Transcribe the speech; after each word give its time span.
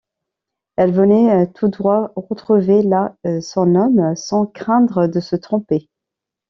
Elle 0.77 0.93
venait 0.93 1.45
tout 1.51 1.67
droit 1.67 2.11
retrouver 2.15 2.81
là 2.81 3.15
son 3.39 3.75
homme, 3.75 4.15
sans 4.15 4.47
craindre 4.47 5.05
de 5.05 5.19
se 5.19 5.35
tromper. 5.35 5.91